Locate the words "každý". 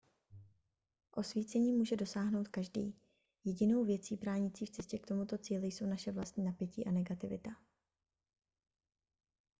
2.47-2.95